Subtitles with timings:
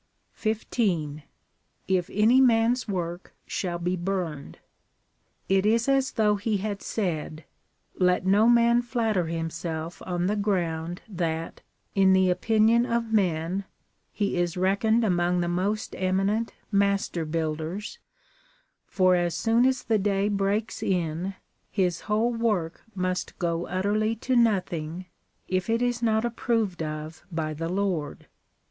[0.33, 1.21] 15.
[1.87, 4.57] If any man's work shall he burned.
[5.47, 7.45] It is as though he had said:
[7.93, 11.61] Let no man flatter himself on the ground that,
[11.93, 13.65] in the opinion of men,
[14.11, 17.99] he is reckoned among the most emi nent master builders,
[18.87, 21.35] for as soon as the day breaks in,
[21.69, 25.05] his whole work must go utterly to nothing,
[25.47, 28.25] if it is not approved of by the Lord.